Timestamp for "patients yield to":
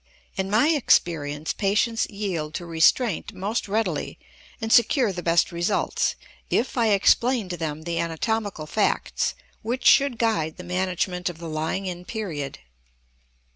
1.53-2.65